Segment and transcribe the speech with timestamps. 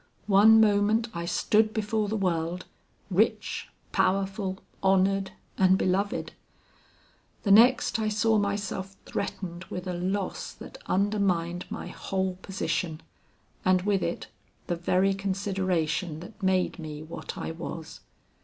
[0.25, 2.65] One moment I stood before the world,
[3.11, 6.33] rich, powerful, honored, and beloved;
[7.43, 13.01] the next, I saw myself threatened with a loss that undermined my whole position,
[13.63, 14.25] and with it
[14.65, 17.99] the very consideration that made me what I was.